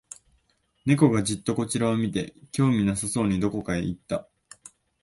[0.83, 4.27] 猫がじっとこちらを見て、興味なさそうにどこかへ行った